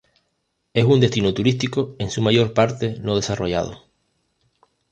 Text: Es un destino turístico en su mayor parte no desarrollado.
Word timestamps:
Es 0.73 0.83
un 0.83 0.99
destino 0.99 1.31
turístico 1.31 1.95
en 1.99 2.09
su 2.09 2.23
mayor 2.23 2.55
parte 2.55 2.97
no 3.01 3.15
desarrollado. 3.15 3.83